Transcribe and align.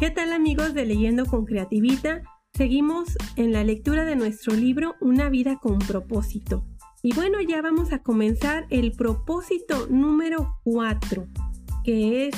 ¿Qué 0.00 0.10
tal 0.10 0.32
amigos 0.32 0.72
de 0.72 0.86
Leyendo 0.86 1.26
con 1.26 1.44
Creativita? 1.44 2.22
Seguimos 2.54 3.18
en 3.36 3.52
la 3.52 3.64
lectura 3.64 4.06
de 4.06 4.16
nuestro 4.16 4.54
libro 4.54 4.94
Una 4.98 5.28
vida 5.28 5.58
con 5.58 5.78
propósito. 5.78 6.64
Y 7.02 7.12
bueno, 7.12 7.42
ya 7.42 7.60
vamos 7.60 7.92
a 7.92 8.02
comenzar 8.02 8.66
el 8.70 8.92
propósito 8.92 9.88
número 9.90 10.56
4, 10.64 11.26
que 11.84 12.28
es 12.28 12.34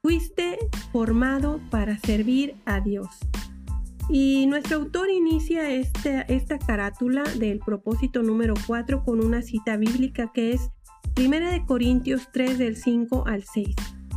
Fuiste 0.00 0.56
formado 0.92 1.60
para 1.68 1.98
servir 1.98 2.54
a 2.64 2.78
Dios. 2.80 3.08
Y 4.08 4.46
nuestro 4.46 4.76
autor 4.76 5.10
inicia 5.10 5.68
esta, 5.68 6.20
esta 6.22 6.60
carátula 6.60 7.24
del 7.24 7.58
propósito 7.58 8.22
número 8.22 8.54
4 8.68 9.02
con 9.02 9.18
una 9.18 9.42
cita 9.42 9.76
bíblica 9.76 10.30
que 10.32 10.52
es 10.52 10.70
1 11.18 11.66
Corintios 11.66 12.28
3 12.32 12.56
del 12.56 12.76
5 12.76 13.26
al 13.26 13.42
6. 13.42 13.74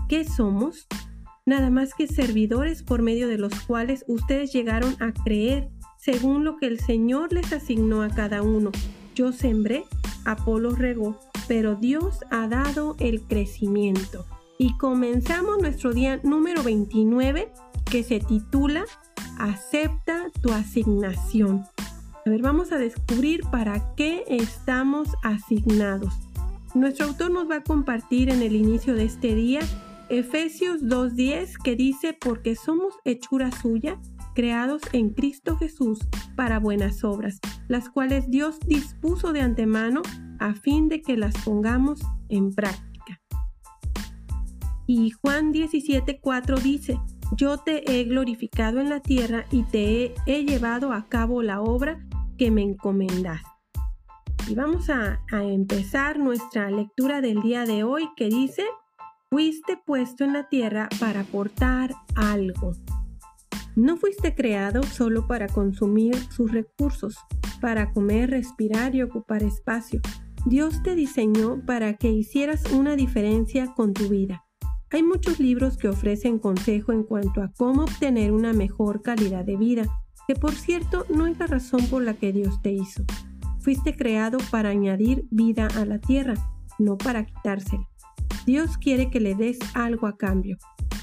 ¿Qué 0.08 0.26
somos? 0.26 0.88
Nada 1.46 1.70
más 1.70 1.94
que 1.94 2.08
servidores 2.08 2.84
por 2.84 3.02
medio 3.02 3.28
de 3.28 3.38
los 3.38 3.54
cuales 3.68 4.06
ustedes 4.08 4.54
llegaron 4.54 4.96
a 5.02 5.12
creer 5.12 5.70
según 5.98 6.46
lo 6.46 6.56
que 6.56 6.68
el 6.68 6.80
Señor 6.80 7.34
les 7.34 7.52
asignó 7.52 8.02
a 8.02 8.10
cada 8.10 8.42
uno. 8.42 8.72
Yo 9.14 9.34
sembré, 9.34 9.84
Apolo 10.24 10.72
regó, 10.72 11.20
pero 11.50 11.76
Dios 11.76 12.20
ha 12.32 12.48
dado 12.48 12.96
el 13.00 13.22
crecimiento 13.24 14.26
y 14.58 14.78
comenzamos 14.78 15.60
nuestro 15.60 15.94
día 15.94 16.22
número 16.24 16.64
29 16.64 17.52
que 17.92 18.04
se 18.04 18.22
titula 18.22 18.86
Acepta 19.38 20.28
tu 20.42 20.54
asignación. 20.54 21.66
A 22.26 22.30
ver, 22.30 22.42
vamos 22.42 22.72
a 22.72 22.78
descubrir 22.78 23.42
para 23.52 23.94
qué 23.96 24.24
estamos 24.30 25.10
asignados. 25.24 26.14
Nuestro 26.74 27.08
autor 27.08 27.32
nos 27.32 27.50
va 27.50 27.58
a 27.58 27.64
compartir 27.64 28.30
en 28.30 28.42
el 28.42 28.56
inicio 28.56 28.96
de 28.96 29.04
este 29.04 29.36
día 29.36 29.60
Efesios 30.14 30.84
2.10 30.84 31.56
que 31.64 31.76
dice, 31.76 32.14
porque 32.14 32.56
somos 32.56 32.94
hechura 33.04 33.50
suya, 33.52 34.00
creados 34.36 34.84
en 34.92 35.10
Cristo 35.10 35.58
Jesús 35.58 36.08
para 36.36 36.60
buenas 36.60 37.04
obras, 37.04 37.40
las 37.68 37.90
cuales 37.90 38.30
Dios 38.30 38.60
dispuso 38.60 39.34
de 39.34 39.42
antemano 39.42 40.04
a 40.38 40.54
fin 40.54 40.88
de 40.88 41.02
que 41.02 41.18
las 41.18 41.34
pongamos 41.44 42.00
en 42.30 42.54
práctica. 42.54 43.20
Y 44.86 45.10
Juan 45.10 45.52
17:4 45.52 46.62
dice, 46.62 47.00
yo 47.36 47.58
te 47.58 48.00
he 48.00 48.04
glorificado 48.04 48.80
en 48.80 48.90
la 48.90 49.00
tierra 49.00 49.48
y 49.50 49.64
te 49.64 50.14
he, 50.28 50.46
llevado 50.46 50.94
a 50.94 51.08
cabo 51.10 51.42
la 51.42 51.60
obra 51.60 52.06
que 52.38 52.52
me 52.52 52.62
encomendas. 52.62 53.42
Y 54.48 54.54
vamos 54.54 54.92
a, 54.92 55.24
a 55.32 55.44
empezar 55.44 56.20
nuestra 56.20 56.70
lectura 56.70 57.20
del 57.20 57.42
día 57.42 57.66
de 57.66 57.84
hoy 57.84 58.10
que 58.16 58.30
dice, 58.30 58.64
fuiste 59.34 59.78
puesto 59.84 60.24
en 60.24 60.32
la 60.32 60.48
tierra 60.48 60.88
para 61.00 61.22
aportar 61.22 61.96
algo. 62.14 62.74
No 63.76 63.98
fuiste 63.98 64.36
creado 64.36 64.84
solo 64.84 65.26
para 65.26 65.48
consumir 65.48 66.16
sus 66.30 66.52
recursos, 66.52 67.18
para 67.60 67.92
comer, 67.94 68.30
respirar 68.30 68.94
y 68.94 69.02
ocupar 69.02 69.42
espacio. 69.42 70.02
Dios 70.46 70.84
te 70.84 70.94
diseñó 70.94 71.66
para 71.66 71.96
que 71.96 72.12
hicieras 72.12 72.72
una 72.74 72.96
diferencia 72.96 73.74
con 73.74 73.94
tu 73.94 74.08
vida. 74.08 74.46
Hay 74.92 75.02
muchos 75.02 75.40
libros 75.40 75.78
que 75.78 75.90
ofrecen 75.90 76.38
consejo 76.38 76.92
en 76.92 77.02
cuanto 77.02 77.42
a 77.42 77.52
cómo 77.58 77.86
obtener 77.86 78.34
una 78.34 78.54
mejor 78.54 79.02
calidad 79.02 79.44
de 79.46 79.58
vida, 79.58 79.88
que 80.28 80.36
por 80.36 80.54
cierto 80.54 81.08
no 81.10 81.26
es 81.26 81.40
la 81.40 81.48
razón 81.48 81.84
por 81.88 82.04
la 82.04 82.14
que 82.14 82.34
Dios 82.34 82.62
te 82.62 82.72
hizo. 82.72 83.04
Fuiste 83.62 83.96
creado 83.96 84.38
para 84.52 84.70
añadir 84.70 85.26
vida 85.32 85.70
a 85.76 85.86
la 85.86 85.98
tierra, 85.98 86.36
no 86.78 87.00
para 87.00 87.26
quitársela. 87.26 87.90
Dios 88.46 88.78
quiere 88.78 89.10
que 89.10 89.20
le 89.20 89.36
des 89.36 89.58
algo 89.74 90.08
a 90.08 90.18
cambio. 90.18 90.58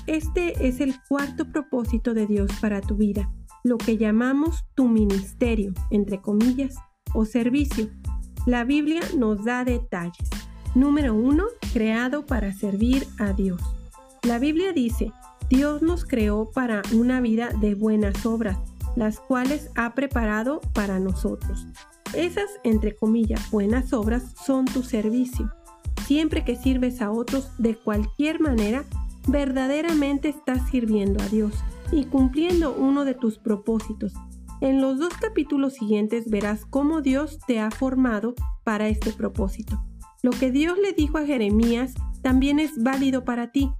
Este 0.07 0.67
es 0.69 0.81
el 0.81 0.95
cuarto 1.09 1.51
propósito 1.51 2.15
de 2.15 2.27
Dios 2.27 2.51
para 2.61 2.81
tu 2.81 2.97
vida, 2.97 3.31
lo 3.65 3.79
que 3.79 3.97
llamamos 3.97 4.65
tu 4.75 4.89
ministerio, 4.89 5.73
entre 5.91 6.21
comillas, 6.21 6.75
o 7.15 7.25
servicio. 7.25 7.89
La 8.47 8.65
Biblia 8.65 9.01
nos 9.17 9.45
da 9.45 9.65
detalles. 9.65 10.29
Número 10.75 11.15
uno, 11.15 11.45
creado 11.73 12.27
para 12.27 12.53
servir 12.53 13.07
a 13.19 13.33
Dios. 13.33 13.61
La 14.23 14.39
Biblia 14.39 14.73
dice, 14.73 15.13
Dios 15.49 15.83
nos 15.83 16.05
creó 16.05 16.51
para 16.51 16.83
una 16.93 17.21
vida 17.21 17.51
de 17.61 17.75
buenas 17.75 18.25
obras, 18.27 18.59
las 18.97 19.19
cuales 19.19 19.71
ha 19.77 19.95
preparado 19.95 20.61
para 20.75 21.01
nosotros. 21.01 21.67
Esas, 22.15 22.51
entre 22.65 22.95
comillas, 22.95 23.51
buenas 23.51 23.93
obras 23.93 24.35
son 24.45 24.65
tu 24.65 24.83
servicio. 24.83 25.51
Siempre 26.07 26.45
que 26.45 26.57
sirves 26.57 27.03
a 27.03 27.11
otros 27.11 27.51
de 27.59 27.77
cualquier 27.77 28.41
manera, 28.41 28.85
verdaderamente 29.29 30.29
estás 30.29 30.69
sirviendo 30.71 31.23
a 31.23 31.29
Dios 31.29 31.55
y 31.93 32.05
cumpliendo 32.05 32.75
uno 32.75 33.05
de 33.05 33.15
tus 33.15 33.39
propósitos. 33.39 34.13
En 34.61 34.81
los 34.81 34.99
dos 34.99 35.15
capítulos 35.15 35.75
siguientes 35.75 36.29
verás 36.29 36.67
cómo 36.67 37.01
Dios 37.01 37.39
te 37.47 37.61
ha 37.61 37.71
formado 37.71 38.35
para 38.65 38.89
este 38.89 39.13
propósito. 39.13 39.83
Lo 40.23 40.33
que 40.33 40.51
Dios 40.51 40.77
le 40.79 40.93
dijo 40.93 41.17
a 41.17 41.25
Jeremías 41.25 41.95
también 42.23 42.59
es 42.59 42.83
válido 42.83 43.25
para 43.25 43.53
ti. 43.53 43.71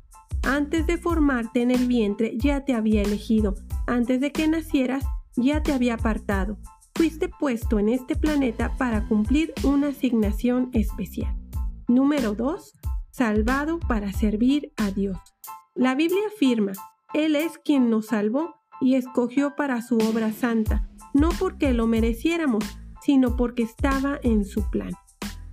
Antes 0.43 0.87
de 0.87 0.97
formarte 0.97 1.61
en 1.61 1.71
el 1.71 1.87
vientre 1.87 2.37
ya 2.39 2.65
te 2.65 2.75
había 2.75 3.03
elegido. 3.03 3.57
Antes 3.87 4.21
de 4.21 4.33
que 4.33 4.49
nacieras 4.49 5.05
ya 5.37 5.63
te 5.63 5.73
había 5.73 5.95
apartado. 5.95 6.59
Fuiste 6.95 7.29
puesto 7.29 7.79
en 7.79 7.91
este 7.91 8.17
planeta 8.17 8.77
para 8.79 9.07
cumplir 9.07 9.53
una 9.65 9.89
asignación 9.89 10.71
especial. 10.73 11.40
Número 11.91 12.37
2. 12.37 12.73
Salvado 13.11 13.81
para 13.81 14.13
servir 14.13 14.73
a 14.77 14.93
Dios. 14.93 15.19
La 15.75 15.97
Biblia 15.97 16.21
afirma, 16.33 16.71
Él 17.15 17.35
es 17.35 17.59
quien 17.59 17.91
nos 17.91 18.07
salvó 18.07 18.55
y 18.81 18.95
escogió 18.95 19.57
para 19.57 19.83
su 19.83 19.97
obra 19.97 20.33
santa, 20.33 20.89
no 21.15 21.31
porque 21.31 21.73
lo 21.73 21.89
mereciéramos, 21.89 22.65
sino 23.03 23.35
porque 23.37 23.65
estaba 23.65 24.21
en 24.23 24.45
su 24.45 24.71
plan. 24.71 24.93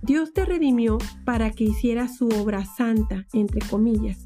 Dios 0.00 0.32
te 0.32 0.44
redimió 0.44 0.98
para 1.24 1.50
que 1.50 1.64
hicieras 1.64 2.16
su 2.16 2.28
obra 2.28 2.64
santa, 2.64 3.26
entre 3.32 3.60
comillas. 3.68 4.24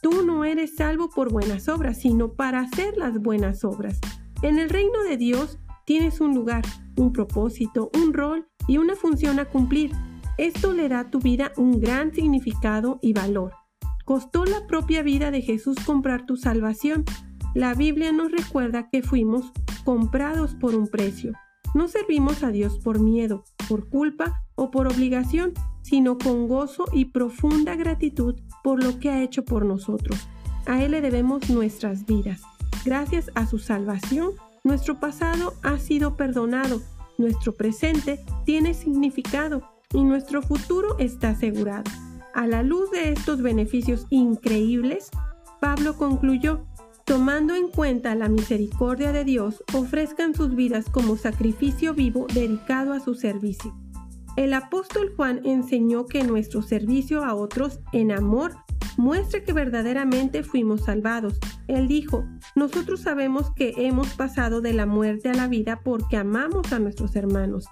Tú 0.00 0.24
no 0.24 0.44
eres 0.44 0.76
salvo 0.76 1.10
por 1.10 1.32
buenas 1.32 1.68
obras, 1.68 1.98
sino 2.00 2.34
para 2.34 2.60
hacer 2.60 2.96
las 2.96 3.18
buenas 3.20 3.64
obras. 3.64 3.98
En 4.42 4.60
el 4.60 4.70
reino 4.70 5.02
de 5.02 5.16
Dios 5.16 5.58
tienes 5.84 6.20
un 6.20 6.36
lugar, 6.36 6.62
un 6.96 7.12
propósito, 7.12 7.90
un 7.94 8.14
rol 8.14 8.46
y 8.68 8.78
una 8.78 8.94
función 8.94 9.40
a 9.40 9.46
cumplir. 9.46 9.90
Esto 10.38 10.72
le 10.72 10.88
da 10.88 11.00
a 11.00 11.10
tu 11.10 11.18
vida 11.18 11.50
un 11.56 11.80
gran 11.80 12.14
significado 12.14 13.00
y 13.02 13.12
valor. 13.12 13.54
Costó 14.04 14.44
la 14.44 14.68
propia 14.68 15.02
vida 15.02 15.32
de 15.32 15.42
Jesús 15.42 15.76
comprar 15.84 16.26
tu 16.26 16.36
salvación. 16.36 17.04
La 17.54 17.74
Biblia 17.74 18.12
nos 18.12 18.30
recuerda 18.30 18.88
que 18.88 19.02
fuimos 19.02 19.52
comprados 19.84 20.54
por 20.54 20.76
un 20.76 20.86
precio. 20.86 21.32
No 21.74 21.88
servimos 21.88 22.44
a 22.44 22.52
Dios 22.52 22.78
por 22.78 23.00
miedo, 23.00 23.42
por 23.68 23.88
culpa 23.88 24.44
o 24.54 24.70
por 24.70 24.86
obligación, 24.86 25.54
sino 25.82 26.16
con 26.18 26.46
gozo 26.46 26.84
y 26.92 27.06
profunda 27.06 27.74
gratitud 27.74 28.36
por 28.62 28.82
lo 28.82 29.00
que 29.00 29.10
ha 29.10 29.22
hecho 29.24 29.44
por 29.44 29.64
nosotros. 29.64 30.28
A 30.66 30.84
Él 30.84 30.92
le 30.92 31.00
debemos 31.00 31.50
nuestras 31.50 32.06
vidas. 32.06 32.42
Gracias 32.84 33.28
a 33.34 33.44
su 33.44 33.58
salvación, 33.58 34.34
nuestro 34.62 35.00
pasado 35.00 35.54
ha 35.64 35.78
sido 35.78 36.16
perdonado, 36.16 36.80
nuestro 37.18 37.56
presente 37.56 38.24
tiene 38.44 38.72
significado 38.72 39.77
y 39.92 40.04
nuestro 40.04 40.42
futuro 40.42 40.98
está 40.98 41.30
asegurado. 41.30 41.90
A 42.34 42.46
la 42.46 42.62
luz 42.62 42.90
de 42.90 43.12
estos 43.12 43.42
beneficios 43.42 44.06
increíbles, 44.10 45.10
Pablo 45.60 45.96
concluyó, 45.96 46.66
tomando 47.04 47.54
en 47.54 47.68
cuenta 47.68 48.14
la 48.14 48.28
misericordia 48.28 49.12
de 49.12 49.24
Dios, 49.24 49.64
ofrezcan 49.74 50.34
sus 50.34 50.54
vidas 50.54 50.86
como 50.90 51.16
sacrificio 51.16 51.94
vivo 51.94 52.26
dedicado 52.32 52.92
a 52.92 53.00
su 53.00 53.14
servicio. 53.14 53.74
El 54.36 54.54
apóstol 54.54 55.12
Juan 55.16 55.40
enseñó 55.44 56.06
que 56.06 56.22
nuestro 56.22 56.62
servicio 56.62 57.24
a 57.24 57.34
otros 57.34 57.80
en 57.92 58.12
amor 58.12 58.54
muestra 58.96 59.42
que 59.42 59.52
verdaderamente 59.52 60.42
fuimos 60.42 60.84
salvados. 60.84 61.40
Él 61.66 61.88
dijo, 61.88 62.24
nosotros 62.54 63.00
sabemos 63.00 63.50
que 63.54 63.72
hemos 63.76 64.08
pasado 64.14 64.60
de 64.60 64.74
la 64.74 64.86
muerte 64.86 65.30
a 65.30 65.34
la 65.34 65.48
vida 65.48 65.80
porque 65.82 66.16
amamos 66.16 66.72
a 66.72 66.78
nuestros 66.78 67.16
hermanos. 67.16 67.64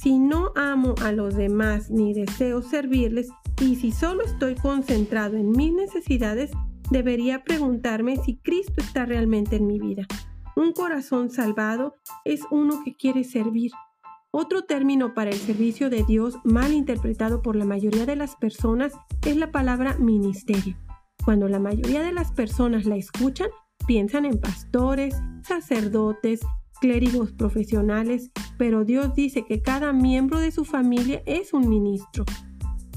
Si 0.00 0.18
no 0.18 0.52
amo 0.56 0.94
a 1.02 1.12
los 1.12 1.34
demás 1.36 1.90
ni 1.90 2.14
deseo 2.14 2.62
servirles 2.62 3.28
y 3.60 3.76
si 3.76 3.92
solo 3.92 4.22
estoy 4.24 4.54
concentrado 4.54 5.36
en 5.36 5.50
mis 5.50 5.74
necesidades, 5.74 6.50
debería 6.90 7.44
preguntarme 7.44 8.16
si 8.16 8.38
Cristo 8.38 8.76
está 8.78 9.04
realmente 9.04 9.56
en 9.56 9.66
mi 9.66 9.78
vida. 9.78 10.06
Un 10.56 10.72
corazón 10.72 11.28
salvado 11.28 11.96
es 12.24 12.40
uno 12.50 12.80
que 12.82 12.94
quiere 12.94 13.24
servir. 13.24 13.72
Otro 14.30 14.62
término 14.62 15.12
para 15.12 15.28
el 15.28 15.36
servicio 15.36 15.90
de 15.90 16.02
Dios 16.02 16.38
mal 16.44 16.72
interpretado 16.72 17.42
por 17.42 17.54
la 17.54 17.66
mayoría 17.66 18.06
de 18.06 18.16
las 18.16 18.36
personas 18.36 18.94
es 19.26 19.36
la 19.36 19.50
palabra 19.50 19.98
ministerio. 19.98 20.78
Cuando 21.26 21.46
la 21.46 21.58
mayoría 21.58 22.02
de 22.02 22.12
las 22.12 22.32
personas 22.32 22.86
la 22.86 22.96
escuchan, 22.96 23.50
piensan 23.86 24.24
en 24.24 24.40
pastores, 24.40 25.14
sacerdotes, 25.42 26.40
clérigos 26.80 27.32
profesionales, 27.32 28.30
pero 28.58 28.84
Dios 28.84 29.14
dice 29.14 29.44
que 29.44 29.62
cada 29.62 29.92
miembro 29.92 30.40
de 30.40 30.50
su 30.50 30.64
familia 30.64 31.22
es 31.26 31.52
un 31.52 31.68
ministro. 31.68 32.24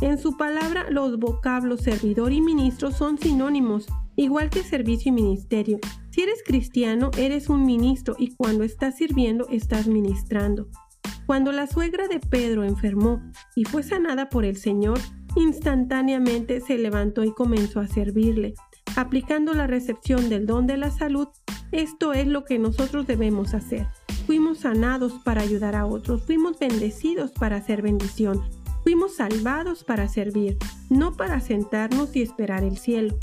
En 0.01 0.18
su 0.18 0.35
palabra, 0.35 0.89
los 0.89 1.18
vocablos 1.18 1.81
servidor 1.81 2.33
y 2.33 2.41
ministro 2.41 2.91
son 2.91 3.18
sinónimos, 3.18 3.88
igual 4.15 4.50
que 4.50 4.63
servicio 4.63 5.09
y 5.09 5.13
ministerio. 5.13 5.80
Si 6.09 6.21
eres 6.21 6.44
cristiano, 6.45 7.12
eres 7.18 7.50
un 7.50 7.65
ministro 7.65 8.15
y 8.18 8.35
cuando 8.35 8.63
estás 8.63 8.97
sirviendo, 8.97 9.47
estás 9.50 9.88
ministrando. 9.88 10.68
Cuando 11.25 11.51
la 11.53 11.68
suegra 11.68 12.07
de 12.07 12.19
Pedro 12.19 12.65
enfermó 12.65 13.21
y 13.56 13.63
fue 13.63 13.81
sanada 13.81 14.29
por 14.29 14.44
el 14.44 14.57
Señor, 14.57 15.00
instantáneamente 15.36 16.59
se 16.59 16.77
levantó 16.77 17.24
y 17.24 17.33
comenzó 17.33 17.79
a 17.79 17.88
servirle. 17.88 18.56
Aplicando 18.95 19.55
la 19.55 19.65
recepción 19.65 20.29
del 20.29 20.45
don 20.45 20.67
de 20.67 20.77
la 20.77 20.91
salud, 20.91 21.27
esto 21.71 22.13
es 22.13 22.27
lo 22.27 22.45
que 22.45 22.59
nosotros 22.59 23.07
debemos 23.07 23.55
hacer. 23.55 23.87
Fuimos 24.27 24.59
sanados 24.59 25.13
para 25.23 25.41
ayudar 25.41 25.75
a 25.75 25.87
otros, 25.87 26.23
fuimos 26.23 26.59
bendecidos 26.59 27.31
para 27.31 27.57
hacer 27.57 27.81
bendición, 27.81 28.41
fuimos 28.83 29.15
salvados 29.15 29.83
para 29.83 30.07
servir, 30.07 30.57
no 30.91 31.13
para 31.13 31.39
sentarnos 31.39 32.15
y 32.15 32.21
esperar 32.21 32.63
el 32.63 32.77
cielo. 32.77 33.17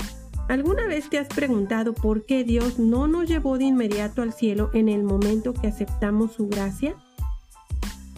¿Alguna 0.49 0.87
vez 0.87 1.09
te 1.09 1.17
has 1.17 1.29
preguntado 1.29 1.93
por 1.93 2.25
qué 2.25 2.43
Dios 2.43 2.77
no 2.77 3.07
nos 3.07 3.29
llevó 3.29 3.57
de 3.57 3.63
inmediato 3.63 4.21
al 4.21 4.33
cielo 4.33 4.69
en 4.73 4.89
el 4.89 5.03
momento 5.03 5.53
que 5.53 5.67
aceptamos 5.67 6.33
su 6.33 6.49
gracia? 6.49 6.97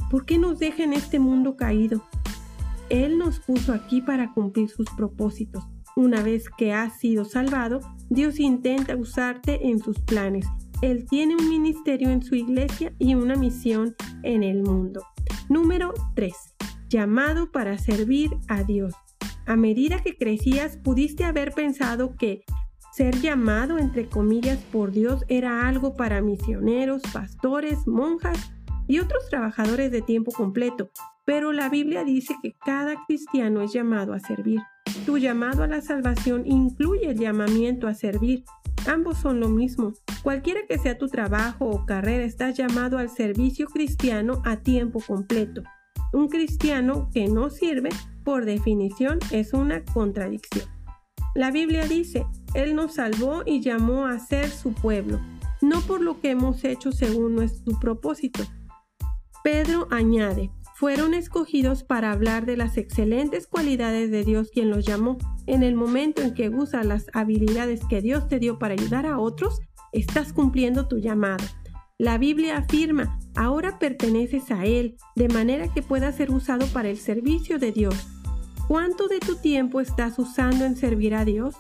¿Por 0.10 0.26
qué 0.26 0.40
nos 0.40 0.58
deja 0.58 0.84
en 0.84 0.94
este 0.94 1.20
mundo 1.20 1.56
caído? 1.56 2.04
Él 2.90 3.20
nos 3.20 3.40
puso 3.40 3.74
aquí 3.74 4.02
para 4.02 4.34
cumplir 4.34 4.70
sus 4.70 4.90
propósitos. 4.98 5.64
Una 5.96 6.24
vez 6.24 6.50
que 6.58 6.74
has 6.74 7.00
sido 7.00 7.24
salvado, 7.24 7.80
Dios 8.10 8.40
intenta 8.40 8.96
usarte 8.96 9.68
en 9.68 9.80
sus 9.80 10.00
planes. 10.00 10.48
Él 10.82 11.06
tiene 11.10 11.36
un 11.36 11.50
ministerio 11.50 12.10
en 12.10 12.24
su 12.24 12.36
iglesia 12.36 12.94
y 12.98 13.16
una 13.16 13.36
misión 13.36 13.96
en 14.24 14.44
el 14.44 14.64
mundo. 14.64 15.04
Número 15.50 15.94
3. 16.16 16.34
Llamado 16.90 17.52
para 17.52 17.78
servir 17.78 18.32
a 18.48 18.64
Dios. 18.64 18.94
A 19.46 19.56
medida 19.56 20.02
que 20.02 20.18
crecías, 20.18 20.78
pudiste 20.78 21.26
haber 21.26 21.52
pensado 21.52 22.16
que 22.16 22.44
ser 22.92 23.20
llamado, 23.20 23.78
entre 23.78 24.08
comillas, 24.08 24.60
por 24.72 24.92
Dios 24.92 25.24
era 25.28 25.68
algo 25.68 25.96
para 25.96 26.22
misioneros, 26.22 27.02
pastores, 27.12 27.88
monjas 27.88 28.54
y 28.88 29.00
otros 29.00 29.30
trabajadores 29.30 29.92
de 29.92 30.02
tiempo 30.02 30.32
completo, 30.32 30.92
pero 31.26 31.54
la 31.54 31.70
Biblia 31.70 32.04
dice 32.04 32.36
que 32.42 32.56
cada 32.66 32.96
cristiano 33.08 33.62
es 33.62 33.74
llamado 33.74 34.14
a 34.14 34.20
servir. 34.20 34.60
Tu 35.06 35.18
llamado 35.18 35.64
a 35.64 35.68
la 35.68 35.82
salvación 35.82 36.44
incluye 36.46 37.12
el 37.12 37.20
llamamiento 37.20 37.88
a 37.88 37.94
servir. 37.94 38.44
Ambos 38.88 39.18
son 39.18 39.40
lo 39.40 39.50
mismo. 39.50 39.94
Cualquiera 40.24 40.62
que 40.68 40.78
sea 40.78 40.98
tu 40.98 41.08
trabajo 41.08 41.66
o 41.66 41.86
carrera, 41.86 42.24
estás 42.24 42.58
llamado 42.58 42.98
al 42.98 43.10
servicio 43.10 43.68
cristiano 43.68 44.42
a 44.46 44.58
tiempo 44.58 45.00
completo. 45.06 45.64
Un 46.14 46.30
cristiano 46.30 47.10
que 47.14 47.28
no 47.28 47.50
sirve 47.50 47.90
por 48.24 48.46
definición, 48.46 49.20
es 49.32 49.54
una 49.54 49.84
contradicción. 49.84 50.66
La 51.36 51.52
Biblia 51.52 51.86
dice, 51.88 52.26
Él 52.54 52.76
nos 52.76 52.96
salvó 52.96 53.44
y 53.46 53.62
llamó 53.62 54.06
a 54.06 54.20
ser 54.20 54.50
su 54.50 54.74
pueblo, 54.74 55.20
no 55.62 55.82
por 55.82 56.02
lo 56.02 56.20
que 56.20 56.32
hemos 56.32 56.64
hecho 56.64 56.92
según 56.92 57.36
nuestro 57.36 57.80
propósito. 57.80 58.44
Pedro 59.44 59.88
añade, 59.92 60.52
fueron 60.76 61.14
escogidos 61.14 61.84
para 61.84 62.12
hablar 62.12 62.46
de 62.46 62.58
las 62.58 62.78
excelentes 62.78 63.48
cualidades 63.48 64.12
de 64.12 64.24
Dios 64.24 64.50
quien 64.52 64.70
los 64.70 64.86
llamó. 64.86 65.18
En 65.46 65.64
el 65.64 65.76
momento 65.76 66.22
en 66.22 66.34
que 66.34 66.50
usas 66.50 66.86
las 66.86 67.06
habilidades 67.14 67.82
que 67.90 68.02
Dios 68.02 68.28
te 68.28 68.40
dio 68.40 68.60
para 68.60 68.74
ayudar 68.74 69.06
a 69.06 69.20
otros, 69.20 69.60
estás 69.92 70.34
cumpliendo 70.34 70.88
tu 70.88 70.98
llamado. 70.98 71.46
La 72.00 72.18
Biblia 72.18 72.58
afirma, 72.58 73.20
ahora 73.36 73.78
perteneces 73.78 74.50
a 74.52 74.66
Él, 74.66 74.98
de 75.16 75.30
manera 75.30 75.72
que 75.72 75.84
pueda 75.84 76.12
ser 76.12 76.32
usado 76.32 76.66
para 76.68 76.90
el 76.90 76.98
servicio 76.98 77.60
de 77.60 77.72
Dios. 77.72 78.08
¿Cuánto 78.68 79.08
de 79.08 79.20
tu 79.20 79.36
tiempo 79.36 79.80
estás 79.80 80.18
usando 80.18 80.66
en 80.66 80.76
servir 80.76 81.14
a 81.14 81.24
Dios? 81.24 81.56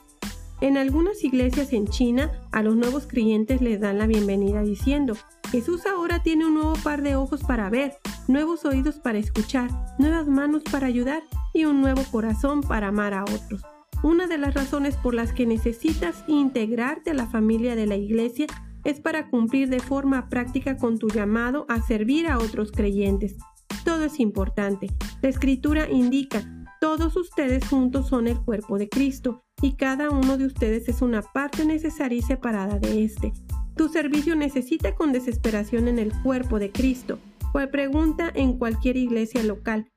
En 0.59 0.77
algunas 0.77 1.23
iglesias 1.23 1.71
en 1.73 1.87
China, 1.87 2.31
a 2.51 2.63
los 2.63 2.75
nuevos 2.75 3.05
creyentes 3.05 3.61
les 3.61 3.79
dan 3.79 3.99
la 3.99 4.07
bienvenida 4.07 4.63
diciendo, 4.63 5.15
Jesús 5.53 5.85
ahora 5.85 6.23
tiene 6.23 6.47
un 6.47 6.55
nuevo 6.55 6.73
par 6.83 7.03
de 7.03 7.15
ojos 7.15 7.41
para 7.43 7.69
ver, 7.69 7.99
nuevos 8.27 8.65
oídos 8.65 8.95
para 8.95 9.19
escuchar, 9.19 9.69
nuevas 9.99 10.27
manos 10.27 10.63
para 10.63 10.87
ayudar 10.87 11.21
y 11.53 11.65
un 11.65 11.79
nuevo 11.79 12.01
corazón 12.09 12.61
para 12.61 12.87
amar 12.87 13.13
a 13.13 13.21
otros. 13.21 13.61
Una 14.01 14.25
de 14.25 14.39
las 14.39 14.55
razones 14.55 14.95
por 14.97 15.13
las 15.13 15.31
que 15.31 15.45
necesitas 15.45 16.23
integrarte 16.25 17.11
a 17.11 17.13
la 17.13 17.27
familia 17.27 17.75
de 17.75 17.85
la 17.85 17.95
iglesia 17.95 18.47
es 18.83 18.99
para 18.99 19.29
cumplir 19.29 19.69
de 19.69 19.79
forma 19.79 20.27
práctica 20.27 20.75
con 20.75 20.97
tu 20.97 21.07
llamado 21.09 21.67
a 21.69 21.83
servir 21.83 22.25
a 22.25 22.39
otros 22.39 22.71
creyentes. 22.71 23.35
Todo 23.85 24.05
es 24.05 24.19
importante. 24.19 24.87
La 25.21 25.29
escritura 25.29 25.87
indica, 25.87 26.65
todos 26.81 27.15
ustedes 27.15 27.63
juntos 27.67 28.07
son 28.07 28.27
el 28.27 28.39
cuerpo 28.41 28.79
de 28.79 28.89
Cristo 28.89 29.43
y 29.61 29.75
cada 29.75 30.09
uno 30.09 30.35
de 30.35 30.47
ustedes 30.47 30.89
es 30.89 31.03
una 31.03 31.21
parte 31.21 31.63
necesaria 31.63 32.17
y 32.17 32.23
separada 32.23 32.79
de 32.79 33.03
éste. 33.03 33.33
Tu 33.75 33.89
servicio 33.89 34.35
necesita 34.35 34.93
con 34.93 35.11
desesperación 35.11 35.87
en 35.87 35.97
el 35.99 36.13
cuerpo 36.21 36.59
de 36.59 36.71
Cristo. 36.71 37.19
Fue 37.51 37.67
pregunta 37.67 38.31
en 38.33 38.57
cualquier 38.57 38.97
iglesia 38.97 39.43
local. 39.43 39.91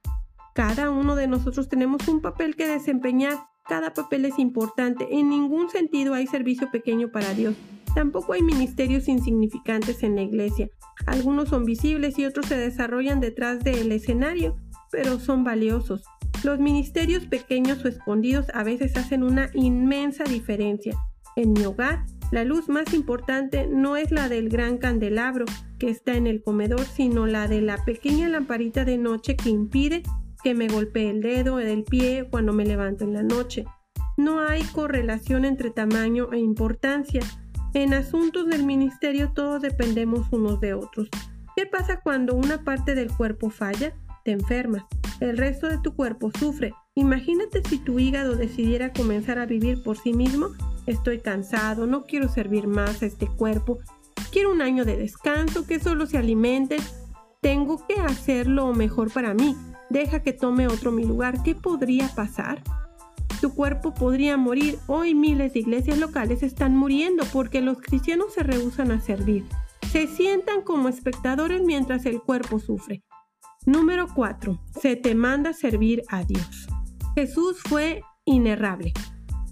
Cada 0.55 0.91
uno 0.91 1.17
de 1.17 1.27
nosotros 1.27 1.69
tenemos 1.69 2.09
un 2.09 2.23
papel 2.23 2.57
que 2.57 2.67
desempeñar. 2.67 3.39
Cada 3.69 3.93
papel 3.93 4.25
es 4.25 4.39
importante. 4.39 5.07
En 5.11 5.29
ningún 5.29 5.69
sentido 5.69 6.15
hay 6.15 6.27
servicio 6.27 6.71
pequeño 6.71 7.13
para 7.13 7.35
Dios. 7.35 7.55
Tampoco 7.95 8.33
hay 8.33 8.43
ministerios 8.43 9.09
insignificantes 9.09 10.03
en 10.03 10.17
la 10.17 10.23
iglesia. 10.23 10.71
Algunos 11.07 11.51
son 11.51 11.65
visibles 11.65 12.19
y 12.19 12.25
otros 12.25 12.47
se 12.47 12.57
desarrollan 12.57 13.21
detrás 13.21 13.63
del 13.63 13.93
escenario, 13.93 14.57
pero 14.91 15.19
son 15.19 15.45
valiosos. 15.45 16.03
Los 16.45 16.59
ministerios 16.59 17.27
pequeños 17.27 17.85
o 17.85 17.89
escondidos 17.89 18.47
a 18.55 18.65
veces 18.65 18.97
hacen 18.97 19.23
una 19.23 19.51
inmensa 19.55 20.25
diferencia. 20.25 20.97
En 21.37 21.53
mi 21.53 21.65
hogar, 21.65 22.07
la 22.33 22.45
luz 22.45 22.69
más 22.69 22.93
importante 22.93 23.69
no 23.71 23.97
es 23.97 24.11
la 24.11 24.29
del 24.29 24.49
gran 24.49 24.79
candelabro 24.79 25.47
que 25.79 25.91
está 25.91 26.17
en 26.17 26.27
el 26.27 26.43
comedor, 26.43 26.85
sino 26.85 27.27
la 27.27 27.47
de 27.47 27.61
la 27.61 27.85
pequeña 27.85 28.29
lamparita 28.29 28.85
de 28.85 28.99
noche 28.99 29.37
que 29.37 29.51
impide 29.51 30.03
que 30.43 30.55
me 30.55 30.69
golpee 30.69 31.11
el 31.11 31.23
dedo 31.23 31.57
del 31.57 31.85
pie 31.85 32.29
cuando 32.31 32.53
me 32.53 32.65
levanto 32.65 33.05
en 33.05 33.15
la 33.15 33.23
noche. 33.23 33.65
No 34.17 34.41
hay 34.41 34.63
correlación 34.65 35.45
entre 35.45 35.71
tamaño 35.71 36.33
e 36.33 36.39
importancia. 36.39 37.21
En 37.75 37.95
asuntos 37.95 38.47
del 38.47 38.65
ministerio 38.65 39.33
todos 39.35 39.61
dependemos 39.61 40.27
unos 40.31 40.61
de 40.61 40.75
otros. 40.75 41.09
¿Qué 41.55 41.67
pasa 41.67 42.01
cuando 42.01 42.35
una 42.35 42.65
parte 42.65 42.95
del 42.95 43.11
cuerpo 43.11 43.51
falla? 43.51 43.95
Te 44.25 44.33
enfermas. 44.33 44.85
El 45.21 45.37
resto 45.37 45.69
de 45.69 45.79
tu 45.79 45.95
cuerpo 45.95 46.31
sufre. 46.39 46.73
Imagínate 46.95 47.63
si 47.69 47.79
tu 47.79 47.99
hígado 47.99 48.37
decidiera 48.37 48.93
comenzar 48.93 49.39
a 49.39 49.47
vivir 49.47 49.83
por 49.83 49.97
sí 49.97 50.13
mismo. 50.13 50.49
Estoy 50.87 51.21
cansado, 51.21 51.87
no 51.87 52.05
quiero 52.05 52.29
servir 52.29 52.67
más 52.67 53.03
a 53.03 53.07
este 53.07 53.27
cuerpo. 53.27 53.79
Quiero 54.31 54.53
un 54.53 54.63
año 54.63 54.85
de 54.85 54.97
descanso, 54.97 55.67
que 55.67 55.81
solo 55.81 56.07
se 56.07 56.19
alimente. 56.19 56.77
Tengo 57.41 57.87
que 57.87 57.95
hacer 58.01 58.47
lo 58.47 58.73
mejor 58.73 59.13
para 59.13 59.35
mí. 59.35 59.57
Deja 59.91 60.23
que 60.23 60.33
tome 60.33 60.67
otro 60.67 60.93
mi 60.93 61.05
lugar. 61.05 61.43
¿Qué 61.43 61.55
podría 61.55 62.09
pasar? 62.09 62.63
tu 63.41 63.55
cuerpo 63.55 63.95
podría 63.95 64.37
morir. 64.37 64.79
Hoy 64.87 65.15
miles 65.15 65.53
de 65.53 65.61
iglesias 65.61 65.99
locales 65.99 66.43
están 66.43 66.77
muriendo 66.77 67.25
porque 67.33 67.61
los 67.61 67.81
cristianos 67.81 68.33
se 68.35 68.43
rehusan 68.43 68.91
a 68.91 69.01
servir. 69.01 69.45
Se 69.91 70.07
sientan 70.07 70.63
como 70.63 70.89
espectadores 70.89 71.63
mientras 71.63 72.07
el 72.07 72.21
cuerpo 72.21 72.59
sufre. 72.59 73.03
Número 73.65 74.07
4. 74.15 74.61
Se 74.81 74.97
te 74.97 75.15
manda 75.15 75.53
servir 75.53 76.03
a 76.09 76.25
Dios. 76.25 76.67
Jesús 77.15 77.59
fue 77.63 78.03
inerrable. 78.25 78.93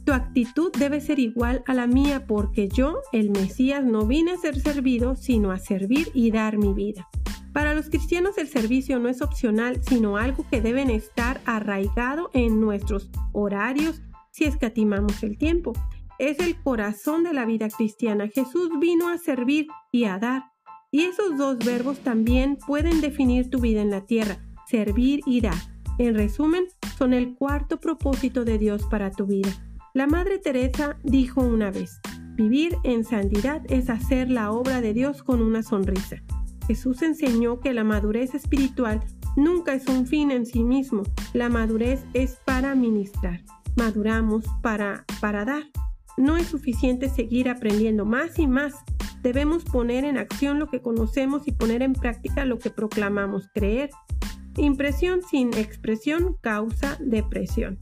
Tu 0.05 0.13
actitud 0.13 0.71
debe 0.79 1.01
ser 1.01 1.19
igual 1.19 1.63
a 1.67 1.73
la 1.73 1.87
mía 1.87 2.27
porque 2.27 2.69
yo, 2.69 3.01
el 3.13 3.31
Mesías, 3.31 3.85
no 3.85 4.07
vine 4.07 4.33
a 4.33 4.37
ser 4.37 4.61
servido, 4.61 5.17
sino 5.17 5.51
a 5.51 5.59
servir 5.59 6.11
y 6.13 6.31
dar 6.31 6.59
mi 6.59 6.75
vida. 6.75 7.09
Para 7.55 7.73
los 7.73 7.89
cristianos 7.89 8.37
el 8.37 8.49
servicio 8.49 8.99
no 8.99 9.09
es 9.09 9.23
opcional, 9.23 9.81
sino 9.83 10.17
algo 10.17 10.45
que 10.51 10.61
deben 10.61 10.91
estar 10.91 11.41
arraigado 11.47 12.31
en 12.35 12.61
nuestros 12.61 13.11
horarios 13.33 14.03
si 14.31 14.45
escatimamos 14.45 15.23
el 15.23 15.39
tiempo. 15.39 15.73
Es 16.19 16.39
el 16.41 16.61
corazón 16.61 17.23
de 17.23 17.33
la 17.33 17.47
vida 17.47 17.69
cristiana. 17.69 18.29
Jesús 18.29 18.71
vino 18.81 19.09
a 19.09 19.19
servir 19.19 19.69
y 19.91 20.05
a 20.05 20.19
dar. 20.19 20.47
Y 20.91 21.03
esos 21.03 21.39
dos 21.39 21.59
verbos 21.59 22.01
también 22.01 22.59
pueden 22.67 23.01
definir 23.01 23.49
tu 23.51 23.61
vida 23.61 23.81
en 23.81 23.91
la 23.91 24.05
tierra, 24.05 24.39
servir 24.67 25.21
y 25.25 25.41
dar. 25.41 25.55
En 25.99 26.15
resumen, 26.15 26.65
son 26.99 27.15
el 27.15 27.35
cuarto 27.35 27.81
propósito 27.81 28.45
de 28.45 28.59
Dios 28.59 28.83
para 28.91 29.11
tu 29.11 29.27
vida. 29.27 29.51
La 29.97 30.09
Madre 30.09 30.41
Teresa 30.41 30.99
dijo 31.05 31.41
una 31.41 31.71
vez, 31.71 32.01
vivir 32.35 32.77
en 32.83 33.05
santidad 33.05 33.63
es 33.69 33.89
hacer 33.89 34.29
la 34.29 34.51
obra 34.51 34.81
de 34.81 34.93
Dios 34.93 35.23
con 35.23 35.41
una 35.41 35.63
sonrisa. 35.63 36.17
Jesús 36.67 37.01
enseñó 37.03 37.61
que 37.61 37.73
la 37.73 37.85
madurez 37.85 38.35
espiritual 38.35 39.05
nunca 39.37 39.73
es 39.73 39.87
un 39.87 40.09
fin 40.09 40.33
en 40.33 40.47
sí 40.47 40.65
mismo. 40.65 41.05
La 41.33 41.49
madurez 41.49 42.05
es 42.13 42.41
para 42.45 42.75
ministrar. 42.75 43.45
Maduramos 43.77 44.45
para, 44.63 45.05
para 45.21 45.45
dar. 45.45 45.63
No 46.17 46.37
es 46.37 46.49
suficiente 46.49 47.09
seguir 47.09 47.49
aprendiendo 47.49 48.05
más 48.05 48.41
y 48.41 48.49
más. 48.49 48.75
Debemos 49.23 49.63
poner 49.63 50.05
en 50.05 50.19
acción 50.19 50.59
lo 50.59 50.67
que 50.67 50.83
conocemos 50.83 51.47
y 51.47 51.53
poner 51.53 51.83
en 51.83 51.93
práctica 51.93 52.45
lo 52.45 52.59
que 52.59 52.71
proclamamos 52.71 53.49
creer. 53.55 53.91
Impresión 54.57 55.23
sin 55.23 55.55
expresión 55.55 56.37
causa 56.41 56.97
depresión. 56.99 57.79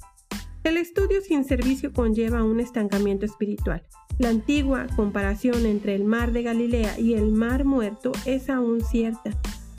El 0.64 0.76
estudio 0.76 1.20
sin 1.20 1.44
servicio 1.44 1.92
conlleva 1.92 2.44
un 2.44 2.60
estancamiento 2.60 3.26
espiritual. 3.26 3.82
La 4.18 4.28
antigua 4.28 4.86
comparación 4.94 5.66
entre 5.66 5.96
el 5.96 6.04
mar 6.04 6.30
de 6.30 6.44
Galilea 6.44 7.00
y 7.00 7.14
el 7.14 7.32
mar 7.32 7.64
muerto 7.64 8.12
es 8.26 8.48
aún 8.48 8.80
cierta. 8.80 9.32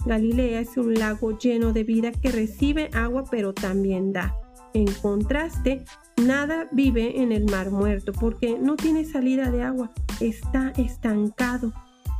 Galilea 0.05 0.59
es 0.59 0.75
un 0.75 0.93
lago 0.95 1.37
lleno 1.37 1.71
de 1.71 1.85
vida 1.85 2.11
que 2.11 2.31
recibe 2.31 2.89
agua 2.93 3.23
pero 3.31 3.53
también 3.53 4.11
da. 4.11 4.35
En 4.73 4.91
contraste, 5.01 5.85
nada 6.21 6.67
vive 6.73 7.21
en 7.21 7.31
el 7.31 7.45
mar 7.45 7.71
muerto 7.71 8.11
porque 8.11 8.57
no 8.59 8.75
tiene 8.75 9.05
salida 9.05 9.51
de 9.51 9.63
agua, 9.63 9.91
está 10.19 10.73
estancado. 10.77 11.71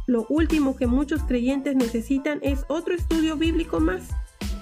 Lo 0.07 0.25
último 0.29 0.77
que 0.77 0.87
muchos 0.87 1.23
creyentes 1.23 1.75
necesitan 1.75 2.39
es 2.43 2.63
otro 2.69 2.93
estudio 2.93 3.35
bíblico 3.35 3.81
más. 3.81 4.09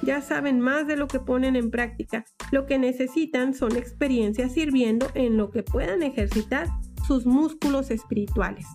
Ya 0.04 0.22
saben 0.22 0.60
más 0.60 0.88
de 0.88 0.96
lo 0.96 1.08
que 1.08 1.20
ponen 1.20 1.56
en 1.56 1.70
práctica. 1.70 2.26
Lo 2.52 2.66
que 2.66 2.80
necesitan 2.80 3.54
son 3.54 3.76
experiencias 3.76 4.54
sirviendo 4.54 5.08
en 5.14 5.38
lo 5.38 5.52
que 5.52 5.64
puedan 5.64 6.02
ejercitar 6.02 6.68
sus 7.08 7.26
músculos 7.26 7.92
espirituales. 7.92 8.66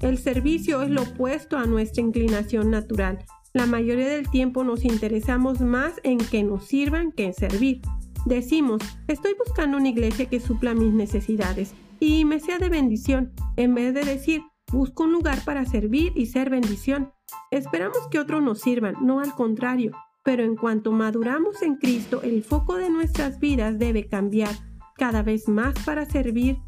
El 0.00 0.18
servicio 0.18 0.82
es 0.82 0.90
lo 0.90 1.02
opuesto 1.02 1.56
a 1.56 1.64
nuestra 1.64 2.02
inclinación 2.02 2.70
natural. 2.70 3.24
La 3.54 3.64
mayoría 3.64 4.08
del 4.08 4.28
tiempo 4.28 4.64
nos 4.64 4.84
interesamos 4.84 5.60
más 5.60 5.94
en 6.02 6.18
que 6.18 6.42
nos 6.42 6.66
sirvan 6.66 7.12
que 7.12 7.24
en 7.24 7.32
servir. 7.32 7.80
Decimos, 8.26 8.82
estoy 9.08 9.34
buscando 9.38 9.78
una 9.78 9.88
iglesia 9.88 10.26
que 10.26 10.40
supla 10.40 10.74
mis 10.74 10.92
necesidades 10.92 11.74
y 11.98 12.26
me 12.26 12.40
sea 12.40 12.58
de 12.58 12.68
bendición, 12.68 13.32
en 13.56 13.74
vez 13.74 13.94
de 13.94 14.04
decir, 14.04 14.42
busco 14.70 15.04
un 15.04 15.12
lugar 15.12 15.38
para 15.44 15.64
servir 15.64 16.12
y 16.14 16.26
ser 16.26 16.50
bendición. 16.50 17.12
Esperamos 17.50 18.08
que 18.10 18.18
otros 18.18 18.42
nos 18.42 18.60
sirvan, 18.60 18.96
no 19.00 19.20
al 19.20 19.32
contrario, 19.34 19.92
pero 20.26 20.42
en 20.42 20.56
cuanto 20.56 20.90
maduramos 20.90 21.62
en 21.62 21.76
Cristo, 21.76 22.20
el 22.20 22.42
foco 22.42 22.74
de 22.74 22.90
nuestras 22.90 23.38
vidas 23.38 23.78
debe 23.78 24.08
cambiar 24.08 24.50
cada 24.96 25.22
vez 25.22 25.46
más 25.48 25.72
para 25.84 26.04
servir 26.04 26.58